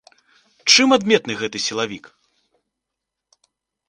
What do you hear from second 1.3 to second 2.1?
гэты сілавік?